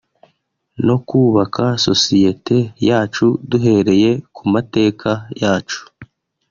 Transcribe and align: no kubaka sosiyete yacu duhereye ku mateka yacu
no 0.85 0.95
kubaka 1.07 1.63
sosiyete 1.85 2.57
yacu 2.87 3.25
duhereye 3.49 4.11
ku 4.35 4.43
mateka 4.53 5.09
yacu 5.41 5.81